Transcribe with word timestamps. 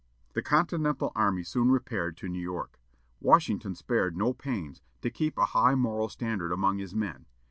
The 0.33 0.41
Continental 0.41 1.11
Army 1.15 1.43
soon 1.43 1.69
repaired 1.69 2.17
to 2.17 2.27
New 2.27 2.41
York. 2.41 2.79
Washington 3.19 3.75
spared 3.75 4.17
no 4.17 4.33
pains 4.33 4.81
to 5.03 5.11
keep 5.11 5.37
a 5.37 5.45
high 5.45 5.75
moral 5.75 6.09
standard 6.09 6.51
among 6.51 6.79
his 6.79 6.95
men. 6.95 7.27